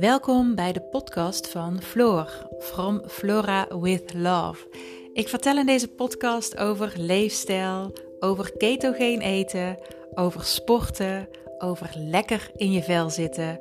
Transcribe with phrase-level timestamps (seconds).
[0.00, 4.68] Welkom bij de podcast van Floor, From Flora with Love.
[5.12, 9.78] Ik vertel in deze podcast over leefstijl, over ketogeen eten,
[10.14, 11.28] over sporten,
[11.58, 13.60] over lekker in je vel zitten,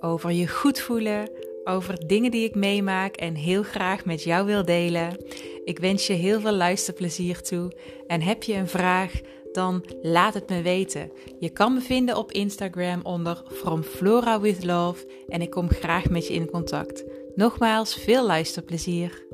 [0.00, 1.30] over je goed voelen,
[1.64, 5.16] over dingen die ik meemaak en heel graag met jou wil delen.
[5.64, 7.72] Ik wens je heel veel luisterplezier toe
[8.06, 9.20] en heb je een vraag?
[9.52, 11.10] Dan laat het me weten.
[11.38, 16.10] Je kan me vinden op Instagram onder From Flora with Love en ik kom graag
[16.10, 17.04] met je in contact.
[17.34, 19.26] Nogmaals, veel luisterplezier.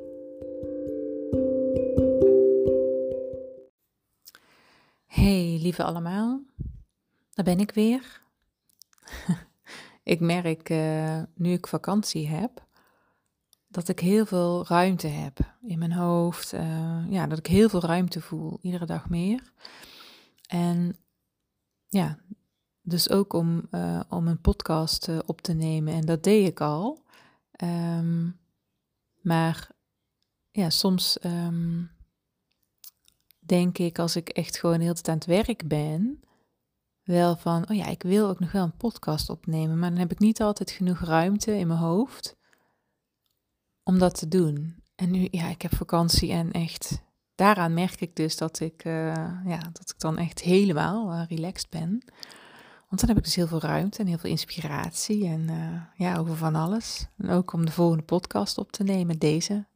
[5.07, 6.41] Hey lieve allemaal,
[7.35, 8.21] daar ben ik weer.
[10.03, 12.65] ik merk uh, nu ik vakantie heb
[13.77, 16.53] dat ik heel veel ruimte heb in mijn hoofd.
[16.53, 19.53] Uh, ja, dat ik heel veel ruimte voel, iedere dag meer.
[20.47, 20.97] En
[21.89, 22.19] ja,
[22.83, 25.95] dus ook om, uh, om een podcast uh, op te nemen.
[25.95, 27.05] En dat deed ik al.
[27.63, 28.39] Um,
[29.21, 29.71] maar
[30.51, 31.91] ja, soms um,
[33.39, 36.21] denk ik als ik echt gewoon heel tijd aan het werk ben,
[37.03, 39.79] wel van, oh ja, ik wil ook nog wel een podcast opnemen.
[39.79, 42.37] Maar dan heb ik niet altijd genoeg ruimte in mijn hoofd
[43.83, 44.83] om dat te doen.
[44.95, 47.03] En nu, ja, ik heb vakantie en echt
[47.37, 51.71] daaraan merk ik dus dat ik, uh, ja, dat ik dan echt helemaal uh, relaxed
[51.71, 52.05] ben.
[52.89, 56.17] Want dan heb ik dus heel veel ruimte en heel veel inspiratie en uh, ja,
[56.17, 57.07] over van alles.
[57.17, 59.67] En ook om de volgende podcast op te nemen, deze.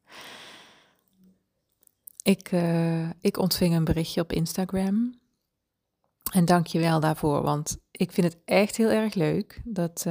[2.23, 2.51] Ik,
[3.21, 5.19] ik ontving een berichtje op Instagram.
[6.33, 10.07] En dank je wel daarvoor, want ik vind het echt heel erg leuk dat,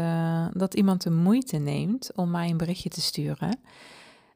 [0.53, 3.59] dat iemand de moeite neemt om mij een berichtje te sturen.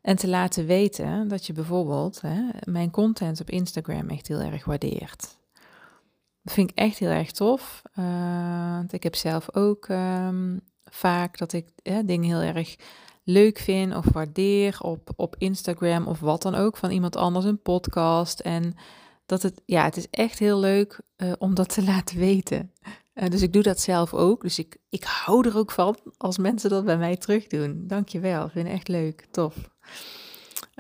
[0.04, 4.66] En te laten weten dat je bijvoorbeeld hè, mijn content op Instagram echt heel erg
[4.66, 5.38] waardeert.
[6.42, 7.82] Dat vind ik echt heel erg tof.
[8.00, 11.68] Uh, want ik heb zelf ook um, vaak dat ik
[12.06, 12.76] dingen heel erg
[13.24, 17.62] leuk vind of waardeer op, op Instagram of wat dan ook van iemand anders, een
[17.62, 18.40] podcast.
[18.40, 18.76] En
[19.26, 22.72] dat het, ja, het is echt heel leuk uh, om dat te laten weten.
[23.14, 24.42] Uh, dus ik doe dat zelf ook.
[24.42, 27.84] Dus ik, ik hou er ook van als mensen dat bij mij terug doen.
[27.88, 29.56] Dankjewel, vind ik echt leuk, tof.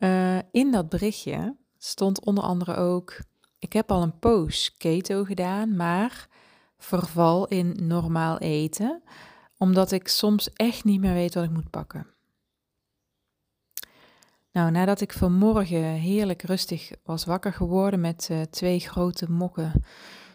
[0.03, 3.19] Uh, in dat berichtje stond onder andere ook:
[3.59, 6.27] Ik heb al een poos keto gedaan, maar
[6.77, 9.03] verval in normaal eten,
[9.57, 12.07] omdat ik soms echt niet meer weet wat ik moet pakken.
[14.51, 19.83] Nou, nadat ik vanmorgen heerlijk rustig was wakker geworden met uh, twee grote mokken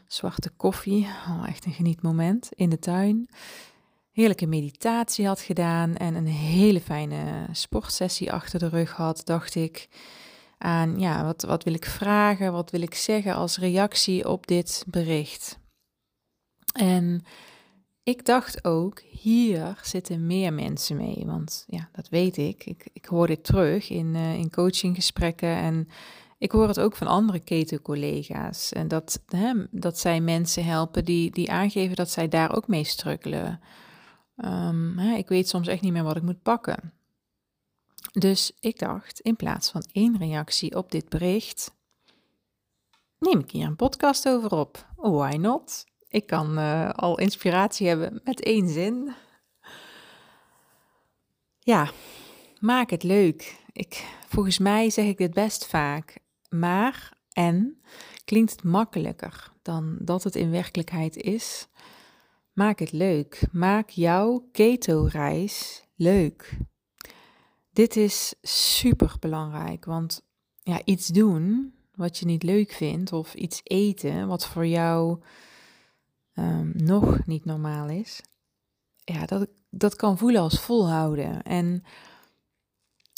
[0.09, 3.29] zwarte koffie, oh, echt een genietmoment in de tuin,
[4.11, 9.89] heerlijke meditatie had gedaan en een hele fijne sportsessie achter de rug had, dacht ik
[10.59, 14.85] aan, ja, wat, wat wil ik vragen, wat wil ik zeggen als reactie op dit
[14.87, 15.59] bericht.
[16.73, 17.23] En
[18.03, 22.67] ik dacht ook, hier zitten meer mensen mee, want ja, dat weet ik.
[22.67, 25.89] Ik, ik hoor dit terug in, uh, in coachinggesprekken en
[26.39, 28.73] ik hoor het ook van andere ketencollega's.
[28.73, 32.85] En dat, hè, dat zij mensen helpen die, die aangeven dat zij daar ook mee
[32.85, 33.61] strukkelen.
[34.37, 36.93] Um, hè, ik weet soms echt niet meer wat ik moet pakken.
[38.13, 41.75] Dus ik dacht, in plaats van één reactie op dit bericht,
[43.19, 44.87] neem ik hier een podcast over op.
[44.97, 45.85] Why not?
[46.09, 49.15] Ik kan uh, al inspiratie hebben met één zin.
[51.59, 51.91] Ja,
[52.61, 53.57] maak het leuk.
[53.73, 56.19] Ik, volgens mij zeg ik dit best vaak.
[56.49, 57.81] Maar en
[58.25, 61.69] klinkt het makkelijker dan dat het in werkelijkheid is.
[62.53, 63.49] Maak het leuk.
[63.53, 66.59] Maak jouw keto-reis leuk.
[67.73, 70.23] Dit is super belangrijk, want
[70.63, 75.21] ja, iets doen wat je niet leuk vindt of iets eten wat voor jou
[76.35, 78.23] um, nog niet normaal is,
[79.05, 81.83] ja, dat, dat kan voelen als volhouden en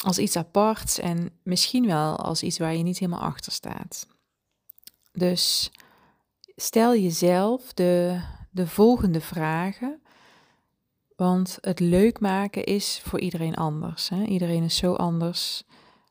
[0.05, 4.07] als iets aparts en misschien wel als iets waar je niet helemaal achter staat.
[5.13, 5.71] Dus
[6.57, 10.03] stel jezelf de de volgende vragen.
[11.17, 14.09] Want het leuk maken is voor iedereen anders.
[14.09, 14.25] Hè?
[14.25, 15.65] Iedereen is zo anders.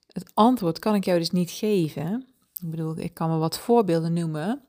[0.08, 2.28] Het antwoord kan ik jou dus niet geven.
[2.62, 4.63] Ik bedoel, ik kan me wat voorbeelden noemen.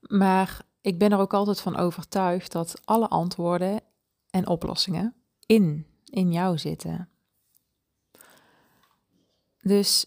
[0.00, 3.80] Maar ik ben er ook altijd van overtuigd dat alle antwoorden
[4.30, 5.14] en oplossingen
[5.46, 7.08] in, in jou zitten.
[9.64, 10.06] Dus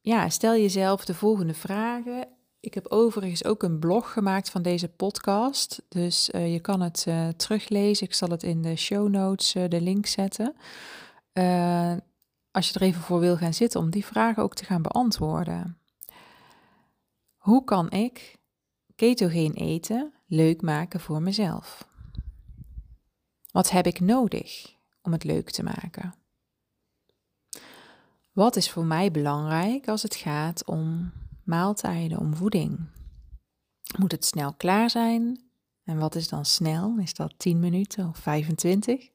[0.00, 4.88] ja, stel jezelf de volgende vragen ik heb overigens ook een blog gemaakt van deze
[4.88, 5.82] podcast.
[5.88, 8.06] Dus uh, je kan het uh, teruglezen.
[8.06, 10.54] Ik zal het in de show notes uh, de link zetten.
[12.50, 15.78] als je er even voor wil gaan zitten om die vragen ook te gaan beantwoorden.
[17.36, 18.36] Hoe kan ik
[18.94, 21.88] ketogeen eten leuk maken voor mezelf?
[23.52, 26.14] Wat heb ik nodig om het leuk te maken.
[28.38, 31.12] Wat is voor mij belangrijk als het gaat om
[31.44, 32.78] maaltijden, om voeding?
[33.98, 35.40] Moet het snel klaar zijn?
[35.84, 36.98] En wat is dan snel?
[36.98, 39.08] Is dat 10 minuten of 25?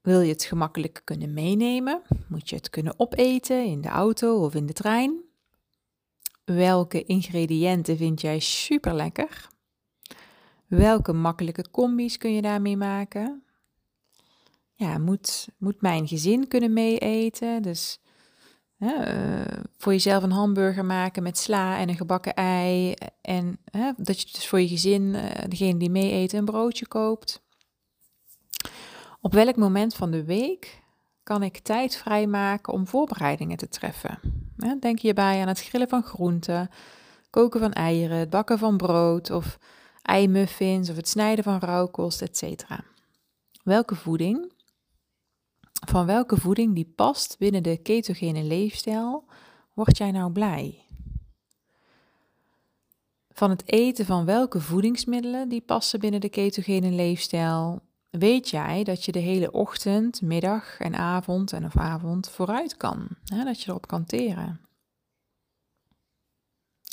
[0.00, 2.02] Wil je het gemakkelijk kunnen meenemen?
[2.28, 5.20] Moet je het kunnen opeten in de auto of in de trein?
[6.44, 9.48] Welke ingrediënten vind jij super lekker?
[10.66, 13.44] Welke makkelijke combi's kun je daarmee maken?
[14.80, 17.62] Ja, moet, moet mijn gezin kunnen meeeten?
[17.62, 18.00] Dus
[18.78, 19.44] uh,
[19.76, 22.94] voor jezelf een hamburger maken met sla en een gebakken ei.
[23.20, 23.58] En
[23.96, 27.42] dat je dus voor je gezin, uh, degene die mee eten, een broodje koopt.
[29.20, 30.82] Op welk moment van de week
[31.22, 34.18] kan ik tijd vrijmaken om voorbereidingen te treffen?
[34.80, 36.70] denk hierbij aan het grillen van groenten,
[37.30, 39.58] koken van eieren, het bakken van brood of
[40.02, 42.64] eimuffins of het snijden van rauwkost, etc.
[43.62, 44.58] Welke voeding
[45.88, 49.24] van welke voeding die past binnen de ketogene leefstijl
[49.74, 50.84] word jij nou blij?
[53.30, 59.04] Van het eten van welke voedingsmiddelen die passen binnen de ketogene leefstijl weet jij dat
[59.04, 63.08] je de hele ochtend, middag en avond en of avond vooruit kan.
[63.24, 64.60] Hè, dat je erop kan teren.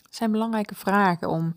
[0.03, 1.55] Het zijn belangrijke vragen om,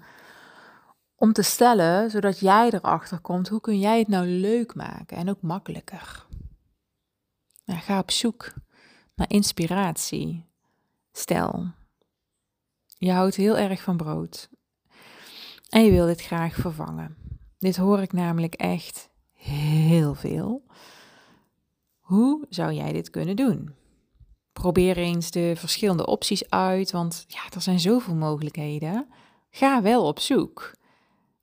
[1.15, 5.31] om te stellen, zodat jij erachter komt hoe kun jij het nou leuk maken en
[5.31, 6.29] ook makkelijker.
[7.79, 8.53] Ga op zoek
[9.15, 10.47] naar inspiratie.
[11.13, 11.73] Stel,
[12.99, 14.49] je houdt heel erg van brood
[15.69, 17.17] en je wil dit graag vervangen.
[17.59, 20.65] Dit hoor ik namelijk echt heel veel.
[21.99, 23.75] Hoe zou jij dit kunnen doen?
[24.53, 29.07] Probeer eens de verschillende opties uit, want ja, er zijn zoveel mogelijkheden.
[29.51, 30.73] Ga wel op zoek.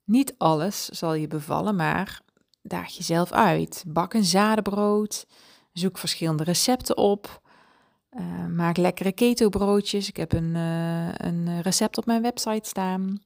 [0.04, 2.20] Niet alles zal je bevallen, maar
[2.62, 3.84] daag jezelf uit.
[3.86, 5.26] Bak een zadenbrood.
[5.72, 7.40] Zoek verschillende recepten op.
[8.18, 10.08] Uh, maak lekkere keto broodjes.
[10.08, 13.22] Ik heb een, uh, een recept op mijn website staan.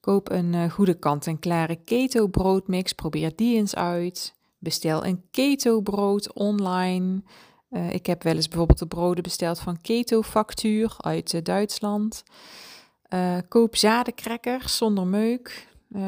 [0.00, 2.92] Koop een uh, goede kant-en-klare keto broodmix.
[2.92, 4.34] Probeer die eens uit.
[4.58, 7.22] Bestel een keto brood online.
[7.90, 12.22] ik heb wel eens bijvoorbeeld de broden besteld van Keto Factuur uit Duitsland.
[13.48, 15.71] koop zadencrackers zonder meuk.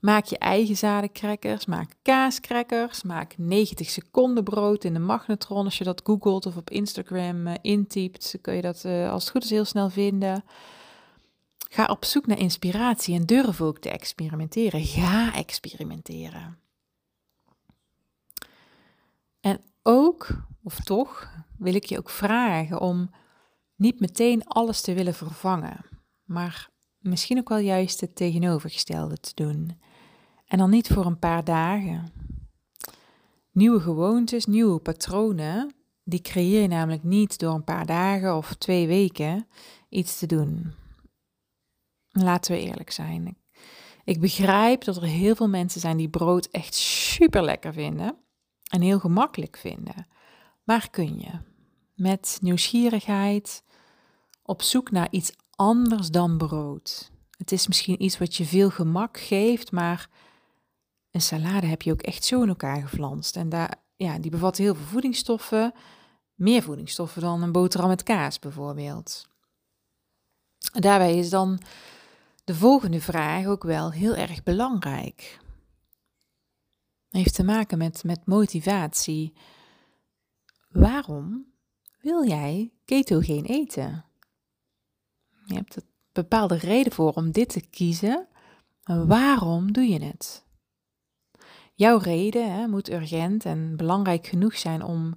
[0.00, 5.64] Maak je eigen zadencrackers, maak kaaskrekkers, maak 90 seconden brood in de magnetron.
[5.64, 9.32] Als je dat googelt of op Instagram uh, intypt, kun je dat uh, als het
[9.32, 10.44] goed is heel snel vinden.
[11.68, 14.84] Ga op zoek naar inspiratie en durf ook te experimenteren.
[14.84, 16.58] Ga experimenteren.
[19.40, 20.28] En ook,
[20.62, 23.10] of toch, wil ik je ook vragen om
[23.76, 25.84] niet meteen alles te willen vervangen,
[26.24, 26.70] maar
[27.02, 29.80] misschien ook wel juist het tegenovergestelde te doen.
[30.46, 32.12] En dan niet voor een paar dagen.
[33.50, 38.86] Nieuwe gewoontes, nieuwe patronen, die creëer je namelijk niet door een paar dagen of twee
[38.86, 39.46] weken
[39.88, 40.72] iets te doen.
[42.10, 43.36] Laten we eerlijk zijn.
[44.04, 48.16] Ik begrijp dat er heel veel mensen zijn die brood echt super lekker vinden
[48.68, 50.06] en heel gemakkelijk vinden.
[50.64, 51.30] Maar kun je
[51.94, 53.64] met nieuwsgierigheid
[54.42, 55.32] op zoek naar iets
[55.62, 57.10] anders dan brood?
[57.36, 60.08] Het is misschien iets wat je veel gemak geeft, maar
[61.10, 63.36] een salade heb je ook echt zo in elkaar geflanst.
[63.36, 65.74] En daar, ja, die bevat heel veel voedingsstoffen.
[66.34, 69.26] Meer voedingsstoffen dan een boterham met kaas bijvoorbeeld.
[70.72, 71.60] Daarbij is dan
[72.44, 75.40] de volgende vraag ook wel heel erg belangrijk.
[77.08, 79.32] Heeft te maken met, met motivatie.
[80.68, 81.46] Waarom
[82.00, 84.04] wil jij ketogeen eten?
[85.44, 85.82] Je hebt een
[86.12, 88.26] bepaalde reden voor om dit te kiezen.
[88.84, 90.44] Waarom doe je het?
[91.74, 95.14] jouw reden hè, moet urgent en belangrijk genoeg zijn om,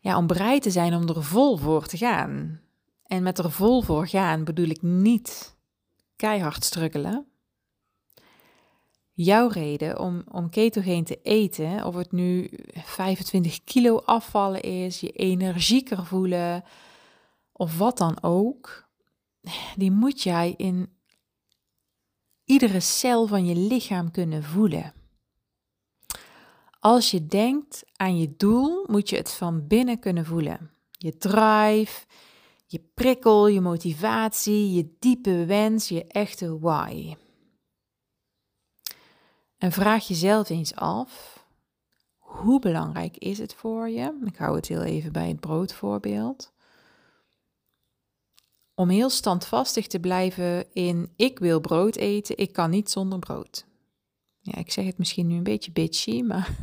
[0.00, 2.60] ja, om bereid te zijn om er vol voor te gaan.
[3.02, 5.56] En met er vol voor gaan bedoel ik niet
[6.16, 7.26] keihard struggelen.
[9.12, 15.10] Jouw reden om, om ketogeen te eten, of het nu 25 kilo afvallen is, je
[15.10, 16.64] energieker voelen
[17.52, 18.85] of wat dan ook,
[19.76, 20.88] die moet jij in
[22.44, 24.94] iedere cel van je lichaam kunnen voelen.
[26.80, 30.70] Als je denkt aan je doel, moet je het van binnen kunnen voelen.
[30.90, 32.06] Je drive,
[32.66, 37.16] je prikkel, je motivatie, je diepe wens, je echte why.
[39.58, 41.44] En vraag jezelf eens af:
[42.18, 44.18] hoe belangrijk is het voor je?
[44.24, 46.52] Ik hou het heel even bij het broodvoorbeeld.
[48.78, 53.66] Om heel standvastig te blijven in ik wil brood eten, ik kan niet zonder brood.
[54.40, 56.50] Ja, ik zeg het misschien nu een beetje bitchy, maar.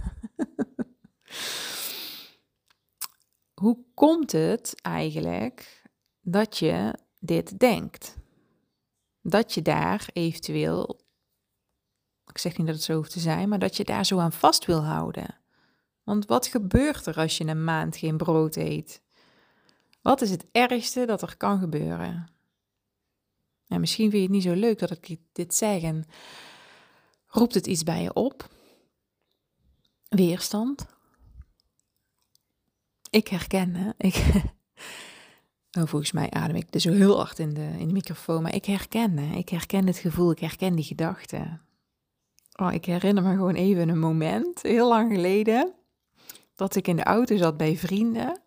[3.62, 5.84] Hoe komt het eigenlijk
[6.22, 8.18] dat je dit denkt?
[9.22, 11.00] Dat je daar eventueel,
[12.26, 14.32] ik zeg niet dat het zo hoeft te zijn, maar dat je daar zo aan
[14.32, 15.40] vast wil houden.
[16.04, 19.02] Want wat gebeurt er als je een maand geen brood eet?
[20.04, 22.28] Wat is het ergste dat er kan gebeuren?
[23.68, 26.06] En misschien vind je het niet zo leuk dat ik dit zeg en
[27.28, 28.50] roept het iets bij je op?
[30.10, 30.86] Weerstand?
[33.10, 33.92] Ik herken, hè?
[33.98, 34.16] Ik,
[35.72, 38.66] nou, volgens mij adem ik dus heel hard in de, in de microfoon, maar ik
[38.66, 41.62] herken, ik herken het gevoel, ik herken die gedachten.
[42.56, 45.74] Oh, ik herinner me gewoon even een moment, heel lang geleden,
[46.56, 48.42] dat ik in de auto zat bij vrienden.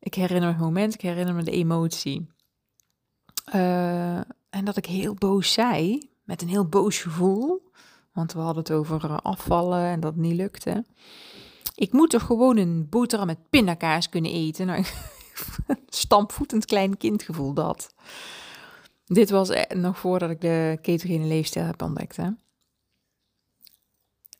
[0.00, 2.28] Ik herinner me het moment, ik herinner me de emotie.
[3.54, 4.16] Uh,
[4.50, 7.66] en dat ik heel boos zei, met een heel boos gevoel.
[8.12, 10.84] Want we hadden het over eh, afvallen en dat het niet lukte.
[11.74, 14.66] Ik moet toch gewoon een boterham met pindakaas kunnen eten.
[14.66, 14.84] Nou,
[15.88, 17.94] stampvoetend klein kindgevoel dat.
[19.04, 22.16] Dit was eh, nog voordat ik de ketogene leefstijl heb ontdekt.
[22.16, 22.28] Hè?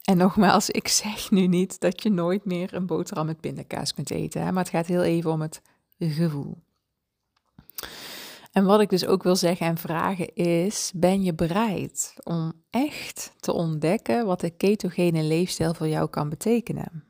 [0.08, 4.10] En nogmaals, ik zeg nu niet dat je nooit meer een boterham met pindakaas kunt
[4.10, 4.42] eten.
[4.42, 4.52] Hè?
[4.52, 5.62] Maar het gaat heel even om het
[5.98, 6.62] gevoel.
[8.52, 13.32] En wat ik dus ook wil zeggen en vragen is: ben je bereid om echt
[13.40, 17.04] te ontdekken wat de ketogene leefstijl voor jou kan betekenen?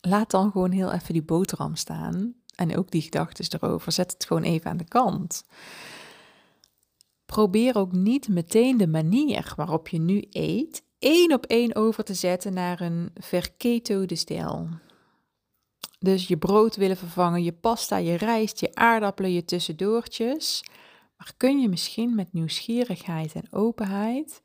[0.00, 3.92] Laat dan gewoon heel even die boterham staan en ook die gedachten erover.
[3.92, 5.44] Zet het gewoon even aan de kant.
[7.26, 12.14] Probeer ook niet meteen de manier waarop je nu eet één op één over te
[12.14, 14.68] zetten naar een verketode stijl.
[15.98, 20.64] Dus je brood willen vervangen, je pasta, je rijst, je aardappelen, je tussendoortjes.
[21.16, 24.42] Maar kun je misschien met nieuwsgierigheid en openheid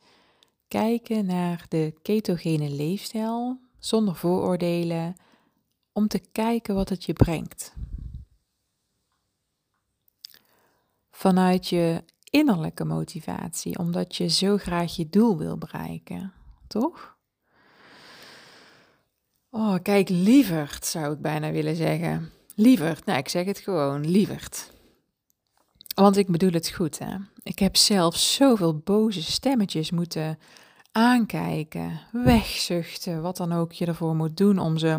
[0.67, 5.15] kijken naar de ketogene leefstijl zonder vooroordelen,
[5.91, 7.73] om te kijken wat het je brengt.
[11.11, 16.33] Vanuit je innerlijke motivatie, omdat je zo graag je doel wil bereiken,
[16.79, 17.17] toch?
[19.49, 22.31] Oh, kijk, lieverd zou ik bijna willen zeggen.
[22.55, 24.71] Lieverd, nou ik zeg het gewoon, lieverd.
[25.95, 27.15] Want ik bedoel het goed, hè.
[27.43, 30.39] Ik heb zelf zoveel boze stemmetjes moeten
[30.91, 34.95] aankijken, wegzuchten, wat dan ook je ervoor moet doen om ze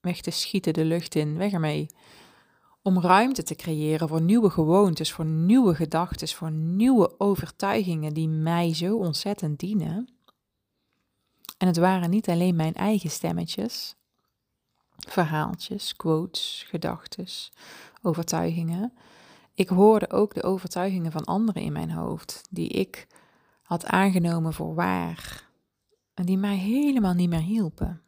[0.00, 1.86] weg te schieten de lucht in, weg ermee.
[2.82, 8.74] Om ruimte te creëren voor nieuwe gewoontes, voor nieuwe gedachten, voor nieuwe overtuigingen die mij
[8.74, 10.08] zo ontzettend dienen.
[11.56, 13.96] En het waren niet alleen mijn eigen stemmetjes,
[14.96, 17.26] verhaaltjes, quotes, gedachten,
[18.02, 18.92] overtuigingen.
[19.54, 23.06] Ik hoorde ook de overtuigingen van anderen in mijn hoofd, die ik
[23.62, 25.48] had aangenomen voor waar
[26.14, 28.02] en die mij helemaal niet meer hielpen.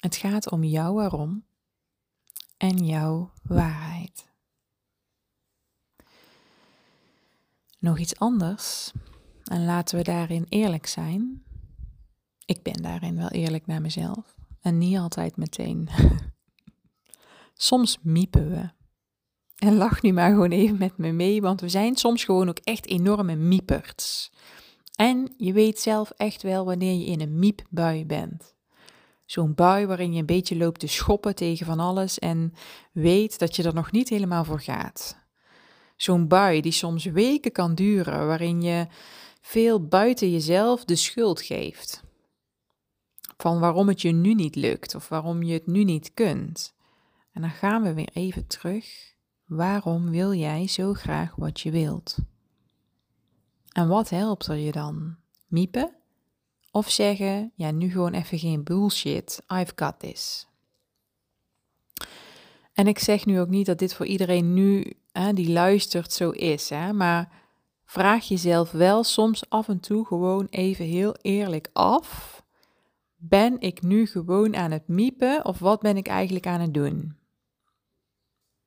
[0.00, 1.44] Het gaat om jouw waarom
[2.56, 4.28] en jouw waarheid.
[7.78, 8.92] Nog iets anders,
[9.44, 11.44] en laten we daarin eerlijk zijn.
[12.50, 15.88] Ik ben daarin wel eerlijk naar mezelf en niet altijd meteen.
[17.54, 18.70] soms miepen we.
[19.66, 22.58] En lach nu maar gewoon even met me mee, want we zijn soms gewoon ook
[22.58, 24.32] echt enorme mieperts.
[24.94, 28.54] En je weet zelf echt wel wanneer je in een miepbui bent.
[29.26, 32.52] Zo'n bui waarin je een beetje loopt te schoppen tegen van alles en
[32.92, 35.18] weet dat je er nog niet helemaal voor gaat.
[35.96, 38.86] Zo'n bui die soms weken kan duren, waarin je
[39.40, 42.08] veel buiten jezelf de schuld geeft
[43.40, 46.74] van waarom het je nu niet lukt of waarom je het nu niet kunt.
[47.32, 49.14] En dan gaan we weer even terug.
[49.44, 52.18] Waarom wil jij zo graag wat je wilt?
[53.72, 55.16] En wat helpt er je dan?
[55.46, 55.94] Miepen?
[56.70, 60.46] Of zeggen, ja, nu gewoon even geen bullshit, I've got this.
[62.72, 66.30] En ik zeg nu ook niet dat dit voor iedereen nu hè, die luistert zo
[66.30, 67.32] is, hè, maar
[67.84, 72.39] vraag jezelf wel soms af en toe gewoon even heel eerlijk af
[73.22, 77.18] ben ik nu gewoon aan het miepen of wat ben ik eigenlijk aan het doen?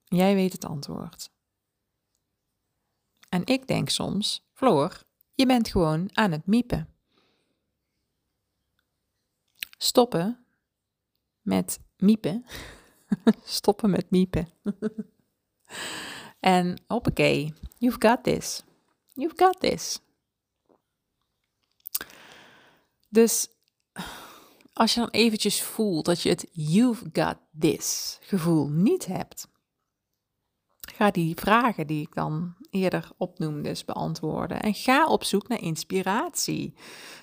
[0.04, 1.32] Jij weet het antwoord.
[3.30, 6.90] En ik denk soms, Floor, je bent gewoon aan het miepen.
[9.78, 10.46] Stoppen
[11.42, 12.46] met miepen.
[13.44, 14.50] Stoppen met miepen.
[16.40, 18.64] en hoppakee, you've got this.
[19.14, 20.00] You've got this.
[23.10, 23.48] Dus
[24.74, 29.48] als je dan eventjes voelt dat je het you've got this gevoel niet hebt,
[30.96, 34.62] ga die vragen die ik dan eerder opnoemde dus beantwoorden.
[34.62, 36.74] En ga op zoek naar inspiratie.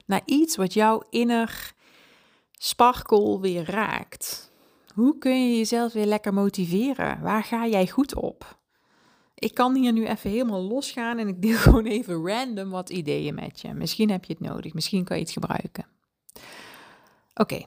[0.06, 1.72] Naar iets wat jouw inner
[2.52, 4.50] sparkle weer raakt.
[4.94, 7.20] Hoe kun je jezelf weer lekker motiveren?
[7.20, 8.58] Waar ga jij goed op?
[9.34, 13.34] Ik kan hier nu even helemaal losgaan en ik deel gewoon even random wat ideeën
[13.34, 13.74] met je.
[13.74, 15.86] Misschien heb je het nodig, misschien kan je het gebruiken.
[17.34, 17.66] Oké,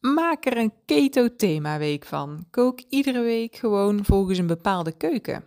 [0.00, 2.46] maak er een keto-thema-week van.
[2.50, 5.44] Kook iedere week gewoon volgens een bepaalde keuken.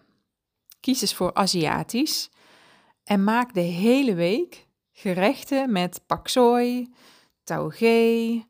[0.80, 2.30] Kies eens voor Aziatisch
[3.04, 6.30] en maak de hele week gerechten met pak
[7.44, 8.44] taugé,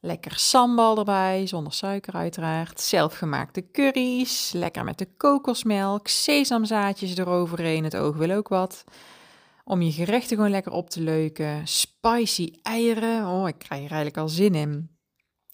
[0.00, 7.96] lekker sambal erbij, zonder suiker uiteraard, zelfgemaakte curry's, lekker met de kokosmelk, sesamzaadjes eroverheen, het
[7.96, 8.84] oog wil ook wat.
[9.68, 11.66] Om je gerechten gewoon lekker op te leuken.
[11.68, 14.90] Spicy eieren, oh ik krijg er eigenlijk al zin in.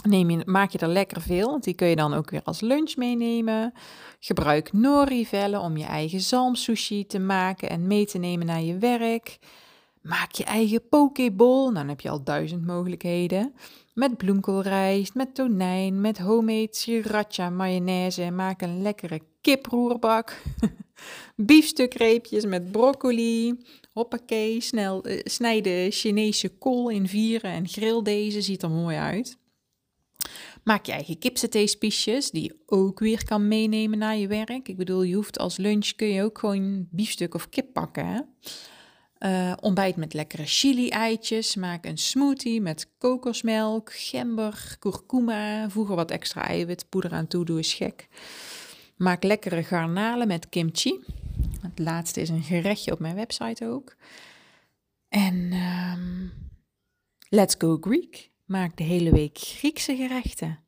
[0.08, 2.60] Neem je, maak je er lekker veel, want die kun je dan ook weer als
[2.60, 3.72] lunch meenemen.
[4.18, 9.38] Gebruik nori-vellen om je eigen zalmsushi te maken en mee te nemen naar je werk.
[10.02, 13.54] Maak je eigen pokeball, nou, dan heb je al duizend mogelijkheden.
[13.94, 18.30] Met bloemkoolrijst, met tonijn, met homemade sriracha mayonaise.
[18.30, 20.42] Maak een lekkere kiproerbak.
[21.36, 23.64] Biefstukreepjes met broccoli.
[23.92, 28.96] Hoppakee, snel uh, snij de Chinese kool in vieren en grill deze, ziet er mooi
[28.96, 29.40] uit.
[30.64, 34.68] Maak je eigen kipsaté-spiesjes, die je ook weer kan meenemen naar je werk.
[34.68, 38.06] Ik bedoel, je hoeft als lunch kun je ook gewoon biefstuk of kip pakken.
[38.06, 38.20] Hè?
[39.22, 41.56] Uh, ontbijt met lekkere chili-eitjes.
[41.56, 45.70] Maak een smoothie met kokosmelk, gember, kurkuma.
[45.70, 48.08] Voeg er wat extra eiwitpoeder aan toe, doe eens gek.
[49.02, 51.00] Maak lekkere garnalen met kimchi.
[51.60, 53.96] Het laatste is een gerechtje op mijn website ook.
[55.08, 56.32] En um,
[57.28, 58.30] let's go Greek.
[58.44, 60.58] Maak de hele week Griekse gerechten.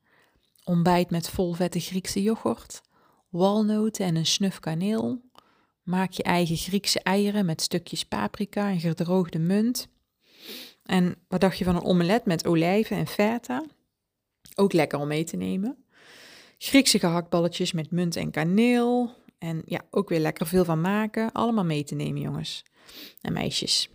[0.64, 2.82] Ontbijt met volvette Griekse yoghurt,
[3.28, 5.22] walnoten en een snuf kaneel.
[5.82, 9.88] Maak je eigen Griekse eieren met stukjes paprika en gedroogde munt.
[10.82, 13.64] En wat dacht je van een omelet met olijven en feta?
[14.54, 15.83] Ook lekker om mee te nemen.
[16.58, 19.16] Griekse gehaktballetjes met munt en kaneel.
[19.38, 21.32] En ja, ook weer lekker veel van maken.
[21.32, 22.64] Allemaal mee te nemen, jongens
[23.20, 23.88] en meisjes.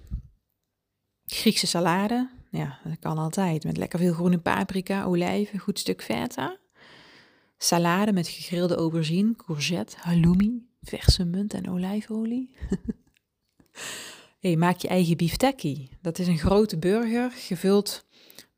[1.26, 2.30] Griekse salade.
[2.52, 3.64] Ja, dat kan altijd.
[3.64, 6.58] Met lekker veel groene paprika, olijven, goed stuk feta.
[7.58, 12.56] Salade met gegrilde aubergine, courgette, halloumi, verse munt en olijfolie.
[14.42, 15.90] hey, maak je eigen biftekkie.
[16.02, 18.06] Dat is een grote burger gevuld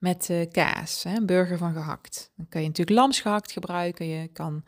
[0.02, 2.32] met uh, kaas, hè, een burger van gehakt.
[2.36, 4.64] Dan kan je natuurlijk lamsgehakt gebruiken, je kan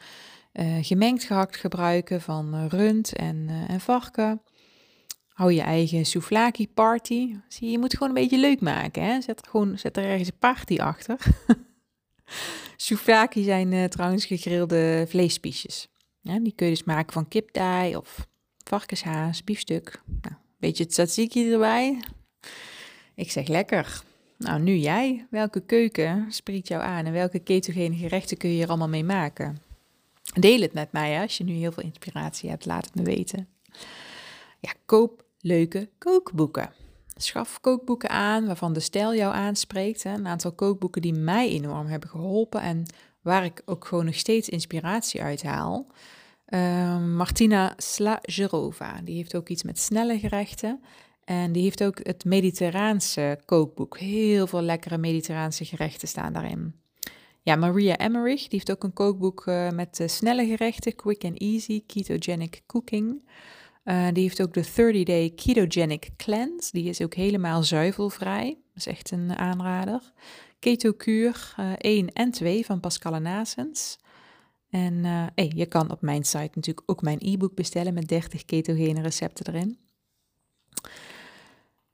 [0.53, 4.41] uh, gemengd gehakt gebruiken van uh, rund en, en varken.
[5.27, 7.35] Hou je eigen souvlaki party.
[7.47, 9.03] Zie je, je moet gewoon een beetje leuk maken.
[9.03, 9.21] Hè?
[9.21, 11.17] Zet, er gewoon, zet er ergens een party achter.
[12.75, 15.87] souvlaki zijn trouwens gegrilde vleespiesjes.
[16.21, 18.27] Die kun je dus maken van kipdaai of
[18.63, 20.01] varkenshaas, biefstuk.
[20.21, 22.03] Nou, beetje tzatziki erbij.
[23.15, 24.03] Ik zeg lekker.
[24.43, 25.27] Nou, nu jij.
[25.29, 29.57] Welke keuken spreekt jou aan en welke ketogene gerechten kun je er allemaal mee maken?
[30.33, 32.65] Deel het met mij als je nu heel veel inspiratie hebt.
[32.65, 33.47] Laat het me weten.
[34.59, 36.73] Ja, koop leuke kookboeken.
[37.15, 40.03] Schaf kookboeken aan waarvan de stijl jou aanspreekt.
[40.03, 40.13] Hè.
[40.13, 42.85] Een aantal kookboeken die mij enorm hebben geholpen en
[43.21, 45.87] waar ik ook gewoon nog steeds inspiratie uit haal.
[46.49, 50.83] Uh, Martina Slagerova, die heeft ook iets met snelle gerechten.
[51.25, 53.99] En die heeft ook het Mediterraanse kookboek.
[53.99, 56.73] Heel veel lekkere Mediterraanse gerechten staan daarin.
[57.41, 61.39] Ja, Maria Emmerich, die heeft ook een kookboek uh, met uh, snelle gerechten, quick and
[61.39, 63.29] easy, ketogenic cooking.
[63.85, 68.45] Uh, die heeft ook de 30-day ketogenic cleanse, die is ook helemaal zuivelvrij.
[68.45, 70.11] Dat is echt een aanrader.
[70.59, 73.99] Ketokuur 1 en 2 van Pascal Nasens.
[74.69, 79.53] En je kan op mijn site natuurlijk ook mijn e-book bestellen met 30 ketogene recepten
[79.53, 79.82] erin.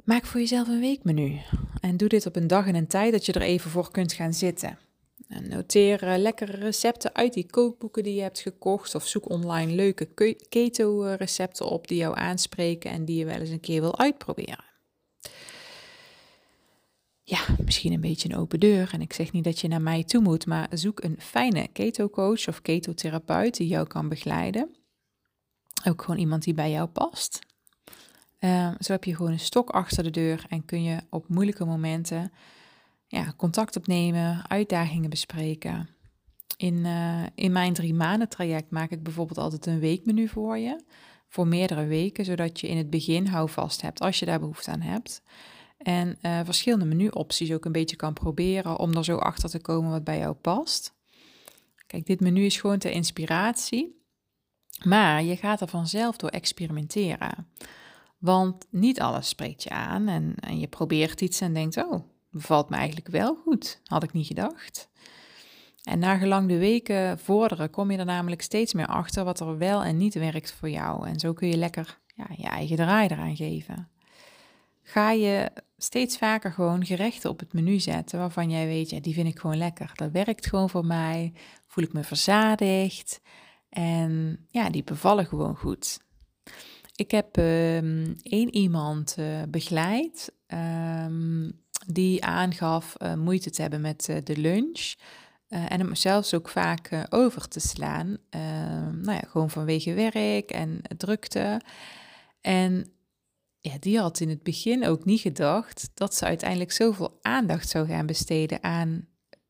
[0.09, 1.39] Maak voor jezelf een weekmenu
[1.79, 4.13] en doe dit op een dag en een tijd dat je er even voor kunt
[4.13, 4.77] gaan zitten.
[5.27, 9.71] En noteer uh, lekkere recepten uit die kookboeken die je hebt gekocht of zoek online
[9.71, 13.99] leuke keto recepten op die jou aanspreken en die je wel eens een keer wil
[13.99, 14.67] uitproberen
[17.29, 18.89] ja, misschien een beetje een open deur.
[18.93, 22.47] En ik zeg niet dat je naar mij toe moet, maar zoek een fijne keto-coach
[22.47, 24.75] of ketotherapeut die jou kan begeleiden.
[25.87, 27.39] Ook gewoon iemand die bij jou past.
[28.39, 31.65] Uh, zo heb je gewoon een stok achter de deur en kun je op moeilijke
[31.65, 32.31] momenten
[33.07, 35.89] ja, contact opnemen, uitdagingen bespreken.
[36.57, 40.83] In, uh, in mijn drie maanden traject maak ik bijvoorbeeld altijd een weekmenu voor je.
[41.27, 44.81] Voor meerdere weken, zodat je in het begin houvast hebt als je daar behoefte aan
[44.81, 45.21] hebt.
[45.77, 49.91] En uh, verschillende menuopties ook een beetje kan proberen om er zo achter te komen
[49.91, 50.93] wat bij jou past.
[51.87, 54.03] Kijk, dit menu is gewoon ter inspiratie.
[54.83, 57.47] Maar je gaat er vanzelf door experimenteren.
[58.19, 62.69] Want niet alles spreekt je aan en, en je probeert iets en denkt, oh, bevalt
[62.69, 63.81] me eigenlijk wel goed.
[63.83, 64.89] Had ik niet gedacht.
[65.83, 69.57] En na gelang de weken vorderen kom je er namelijk steeds meer achter wat er
[69.57, 71.07] wel en niet werkt voor jou.
[71.07, 73.89] En zo kun je lekker ja, je eigen draai eraan geven.
[74.83, 79.13] Ga je steeds vaker gewoon gerechten op het menu zetten waarvan jij weet, ja, die
[79.13, 79.91] vind ik gewoon lekker.
[79.93, 81.33] Dat werkt gewoon voor mij.
[81.67, 83.21] Voel ik me verzadigd.
[83.69, 85.99] En ja, die bevallen gewoon goed.
[86.99, 94.07] Ik heb um, één iemand uh, begeleid um, die aangaf uh, moeite te hebben met
[94.09, 94.93] uh, de lunch.
[95.47, 98.17] en hem zelfs ook vaak over te slaan.
[98.29, 101.61] Ehm, nou ja, gewoon vanwege werk en drukte.
[102.41, 102.91] En
[103.59, 107.87] ja, die had in het begin ook niet gedacht dat ze uiteindelijk zoveel aandacht zou
[107.87, 109.07] gaan besteden aan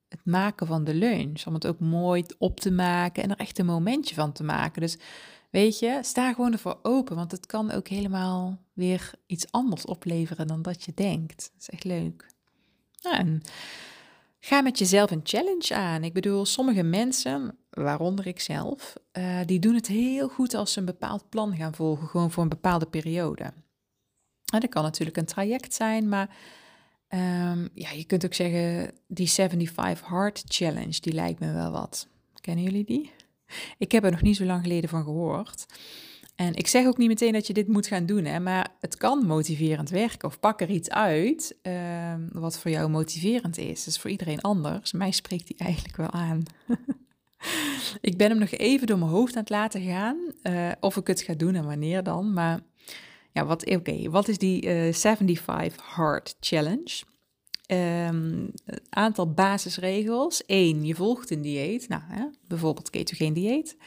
[0.09, 1.45] het maken van de lunch.
[1.45, 4.81] Om het ook mooi op te maken en er echt een momentje van te maken.
[4.81, 4.97] Dus
[5.49, 10.47] weet je, sta gewoon ervoor open, want het kan ook helemaal weer iets anders opleveren
[10.47, 11.49] dan dat je denkt.
[11.53, 12.25] Dat is echt leuk.
[13.01, 13.41] Nou, en
[14.39, 16.03] ga met jezelf een challenge aan.
[16.03, 20.79] Ik bedoel, sommige mensen, waaronder ik zelf, uh, die doen het heel goed als ze
[20.79, 23.43] een bepaald plan gaan volgen, gewoon voor een bepaalde periode.
[24.53, 26.37] En dat kan natuurlijk een traject zijn, maar
[27.09, 32.07] um, ja, je kunt ook zeggen, die 75 Hard Challenge, die lijkt me wel wat.
[32.41, 33.11] Kennen jullie die?
[33.77, 35.65] Ik heb er nog niet zo lang geleden van gehoord.
[36.35, 38.97] En ik zeg ook niet meteen dat je dit moet gaan doen, hè, maar het
[38.97, 40.27] kan motiverend werken.
[40.27, 43.87] Of pak er iets uit um, wat voor jou motiverend is.
[43.87, 44.91] Is voor iedereen anders.
[44.91, 46.43] Mij spreekt die eigenlijk wel aan.
[48.01, 50.17] ik ben hem nog even door mijn hoofd aan het laten gaan.
[50.43, 52.33] Uh, of ik het ga doen en wanneer dan.
[52.33, 52.59] Maar
[53.31, 57.03] ja, wat, oké, wat is die uh, eh, 75 Hard Challenge?
[57.71, 58.51] Um,
[58.89, 60.45] aantal basisregels.
[60.45, 60.85] 1.
[60.85, 61.87] Je volgt een dieet.
[61.87, 63.77] Nou, hè, bijvoorbeeld ketogeen dieet.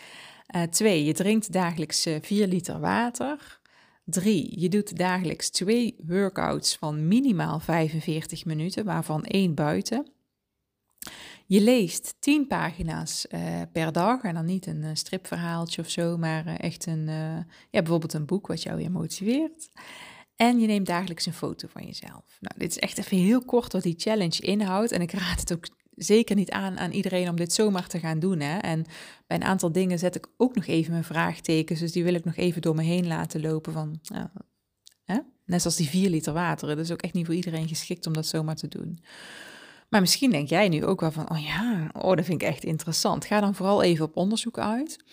[0.71, 1.01] 2.
[1.01, 3.61] Uh, je drinkt dagelijks 4 liter water.
[4.05, 4.61] 3.
[4.61, 10.07] Je doet dagelijks twee workouts van minimaal 45 minuten, waarvan één buiten.
[11.47, 16.47] Je leest tien pagina's uh, per dag en dan niet een stripverhaaltje of zo, maar
[16.47, 17.07] echt een,
[17.71, 19.68] ja, bijvoorbeeld een boek wat jou weer motiveert.
[20.43, 22.25] En je neemt dagelijks een foto van jezelf.
[22.41, 24.93] Nou, dit is echt even heel kort wat die challenge inhoudt.
[24.93, 28.19] En ik raad het ook zeker niet aan aan iedereen om dit zomaar te gaan
[28.19, 28.41] doen.
[28.41, 28.59] Hè?
[28.59, 28.85] En
[29.27, 31.81] bij een aantal dingen zet ik ook nog even mijn vraagtekens.
[31.81, 33.73] Dus die wil ik nog even door me heen laten lopen.
[33.73, 34.01] Van,
[35.05, 35.19] hè?
[35.45, 36.69] Net zoals die vier liter water.
[36.69, 39.01] Dat is ook echt niet voor iedereen geschikt om dat zomaar te doen.
[39.93, 42.65] Maar misschien denk jij nu ook wel van, oh ja, oh, dat vind ik echt
[42.65, 43.25] interessant.
[43.25, 45.05] Ga dan vooral even op onderzoek uit.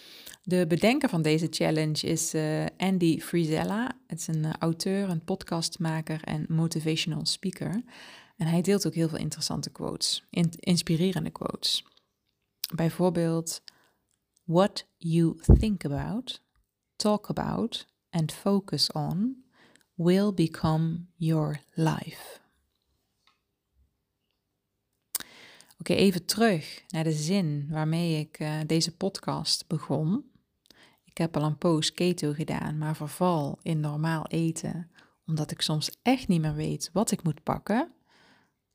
[0.43, 3.91] De bedenker van deze challenge is uh, Andy Frizella.
[4.07, 7.83] Het is een uh, auteur, een podcastmaker en motivational speaker.
[8.37, 11.83] En hij deelt ook heel veel interessante quotes, in inspirerende quotes.
[12.75, 13.61] Bijvoorbeeld,
[14.43, 16.41] what you think about,
[16.95, 19.43] talk about and focus on
[19.93, 22.38] will become your life.
[25.79, 30.31] Oké, even terug naar de zin waarmee ik uh, deze podcast begon.
[31.03, 34.91] Ik heb al een poos keto gedaan, maar verval in normaal eten,
[35.25, 37.91] omdat ik soms echt niet meer weet wat ik moet pakken.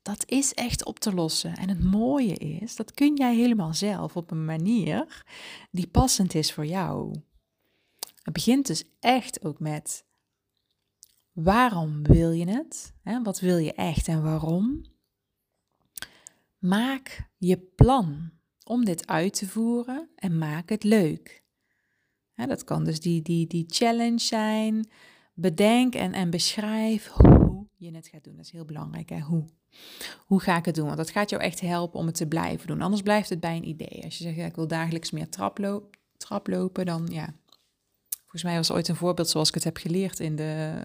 [0.01, 1.55] Dat is echt op te lossen.
[1.55, 5.23] En het mooie is, dat kun jij helemaal zelf op een manier
[5.71, 7.21] die passend is voor jou.
[8.23, 10.05] Het begint dus echt ook met
[11.31, 12.93] waarom wil je het?
[13.23, 14.94] Wat wil je echt en waarom?
[16.65, 18.31] Maak je plan
[18.63, 21.43] om dit uit te voeren en maak het leuk.
[22.35, 24.89] dat kan dus die, die, die challenge zijn.
[25.33, 28.35] Bedenk en, en beschrijf hoe je het gaat doen.
[28.35, 29.09] Dat is heel belangrijk.
[29.09, 29.19] Hè?
[29.19, 29.45] Hoe?
[30.25, 30.85] Hoe ga ik het doen?
[30.85, 32.81] Want dat gaat jou echt helpen om het te blijven doen.
[32.81, 34.03] Anders blijft het bij een idee.
[34.03, 37.33] Als je zegt, ja, ik wil dagelijks meer traploop, traplopen, dan ja.
[38.19, 40.83] Volgens mij was ooit een voorbeeld zoals ik het heb geleerd in de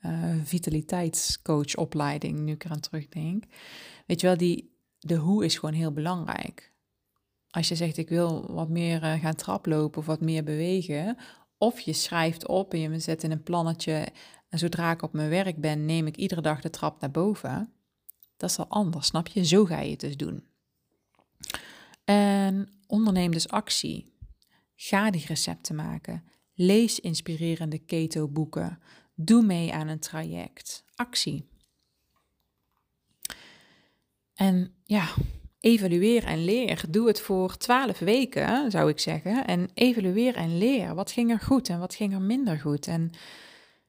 [0.00, 3.44] uh, vitaliteitscoachopleiding, nu ik eraan terugdenk.
[4.06, 4.75] Weet je wel, die,
[5.06, 6.72] de hoe is gewoon heel belangrijk.
[7.50, 11.16] Als je zegt ik wil wat meer uh, gaan traplopen of wat meer bewegen,
[11.58, 14.08] of je schrijft op en je zet in een plannetje
[14.48, 17.72] en zodra ik op mijn werk ben, neem ik iedere dag de trap naar boven.
[18.36, 19.44] Dat is al anders, snap je?
[19.44, 20.44] Zo ga je het dus doen.
[22.04, 24.14] En onderneem dus actie.
[24.74, 26.24] Ga die recepten maken.
[26.54, 28.78] Lees inspirerende keto boeken.
[29.14, 30.84] Doe mee aan een traject.
[30.94, 31.48] Actie.
[34.36, 35.08] En ja,
[35.60, 36.84] evalueer en leer.
[36.88, 39.46] Doe het voor twaalf weken, zou ik zeggen.
[39.46, 40.94] En evalueer en leer.
[40.94, 42.86] Wat ging er goed en wat ging er minder goed?
[42.86, 43.10] En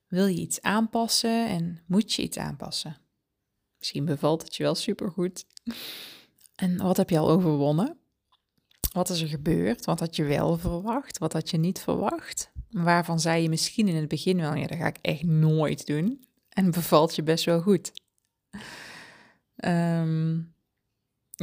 [0.08, 2.98] wil je iets aanpassen en moet je iets aanpassen?
[3.78, 5.46] Misschien bevalt het je wel supergoed.
[6.56, 7.98] En wat heb je al overwonnen?
[8.94, 9.86] Wat is er gebeurd?
[9.86, 11.18] Wat had je wel verwacht?
[11.18, 12.52] Wat had je niet verwacht?
[12.70, 16.26] Waarvan zei je misschien in het begin wel, ja, dat ga ik echt nooit doen.
[16.50, 17.92] En bevalt je best wel goed.
[19.58, 20.40] Ehm,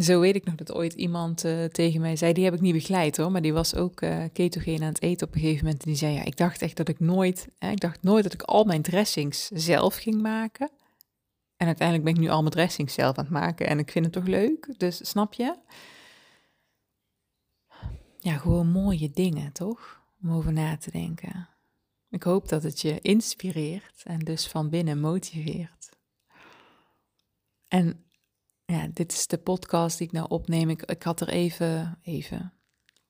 [0.03, 2.73] zo weet ik nog dat ooit iemand uh, tegen mij zei, die heb ik niet
[2.73, 5.83] begeleid hoor, maar die was ook uh, ketogeen aan het eten op een gegeven moment.
[5.83, 8.33] En die zei, ja, ik dacht echt dat ik nooit, hè, ik dacht nooit dat
[8.33, 10.71] ik al mijn dressings zelf ging maken.
[11.57, 14.05] En uiteindelijk ben ik nu al mijn dressings zelf aan het maken en ik vind
[14.05, 15.57] het toch leuk, dus snap je?
[18.19, 20.03] Ja, gewoon mooie dingen, toch?
[20.23, 21.49] Om over na te denken.
[22.11, 25.94] Ik hoop dat het je inspireert en dus van binnen motiveert.
[27.75, 28.05] En
[28.65, 30.71] ja, dit is de podcast die ik nou opneem.
[30.71, 32.53] Ik, had er even, even,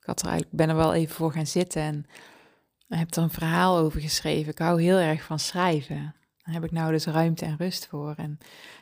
[0.01, 2.07] ik had er eigenlijk, ben er wel even voor gaan zitten en
[2.99, 4.53] heb er een verhaal over geschreven.
[4.53, 6.15] Ik hou heel erg van schrijven.
[6.39, 8.15] Daar heb ik nou dus ruimte en rust voor.
[8.17, 8.39] En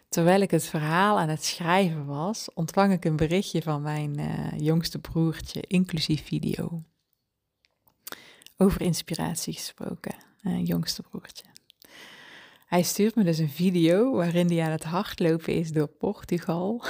[0.09, 4.59] terwijl ik het verhaal aan het schrijven was, ontvang ik een berichtje van mijn uh,
[4.59, 6.83] jongste broertje, inclusief video.
[8.57, 11.52] Over inspiratie gesproken, uh, jongste broertje.
[12.73, 16.85] Hij stuurt me dus een video waarin hij aan het hardlopen is door Portugal.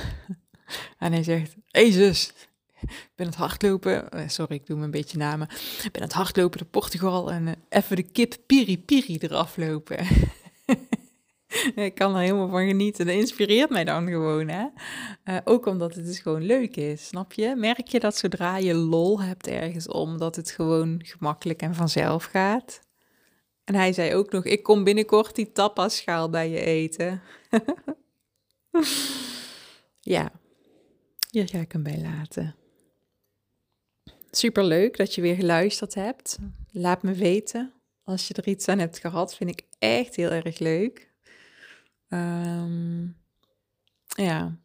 [0.98, 2.32] en hij zegt: Hey zus,
[2.80, 4.10] ik ben het hardlopen.
[4.10, 5.48] Eh, sorry, ik doe me een beetje namen.
[5.82, 9.98] Ik ben het hardlopen door Portugal en uh, even de kip piri piri eraf lopen.
[11.74, 13.06] ik kan er helemaal van genieten.
[13.06, 14.66] Dat inspireert mij dan gewoon, hè.
[15.24, 17.54] Uh, ook omdat het dus gewoon leuk is, snap je?
[17.56, 22.24] Merk je dat zodra je lol hebt ergens om, dat het gewoon gemakkelijk en vanzelf
[22.24, 22.81] gaat?
[23.72, 27.22] En hij zei ook nog, ik kom binnenkort die tapaschaal bij je eten.
[30.14, 30.32] ja,
[31.30, 32.54] hier ga ik hem bij laten.
[34.30, 36.38] Super leuk dat je weer geluisterd hebt.
[36.70, 37.72] Laat me weten
[38.04, 39.36] als je er iets aan hebt gehad.
[39.36, 41.10] Vind ik echt heel erg leuk.
[42.08, 43.16] Um,
[44.06, 44.58] ja.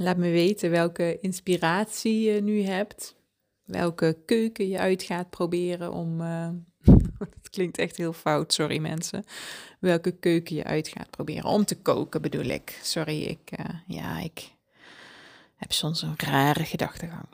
[0.00, 3.16] Laat me weten welke inspiratie je nu hebt.
[3.64, 6.20] Welke keuken je uit gaat proberen om.
[6.20, 6.48] Uh,
[7.46, 9.24] dat klinkt echt heel fout, sorry mensen.
[9.78, 12.78] Welke keuken je uit gaat proberen om te koken, bedoel ik.
[12.82, 14.52] Sorry, ik, uh, ja, ik
[15.56, 17.26] heb soms een rare gedachtegang.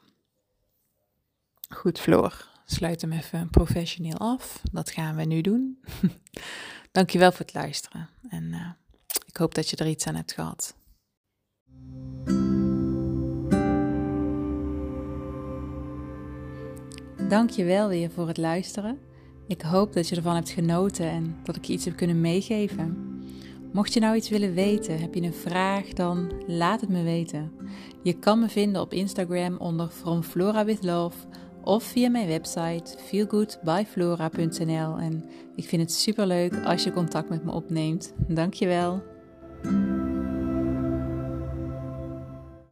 [1.68, 4.62] Goed, Floor, sluit hem even professioneel af.
[4.72, 5.84] Dat gaan we nu doen.
[6.92, 8.70] Dankjewel voor het luisteren en uh,
[9.26, 10.74] ik hoop dat je er iets aan hebt gehad.
[17.28, 19.11] Dankjewel weer voor het luisteren.
[19.52, 22.96] Ik hoop dat je ervan hebt genoten en dat ik je iets heb kunnen meegeven.
[23.72, 27.52] Mocht je nou iets willen weten, heb je een vraag, dan laat het me weten.
[28.02, 31.16] Je kan me vinden op Instagram onder From Flora with Love
[31.62, 34.98] of via mijn website feelgoodbyflora.nl.
[34.98, 35.24] En
[35.56, 38.14] ik vind het super leuk als je contact met me opneemt.
[38.28, 39.02] Dankjewel.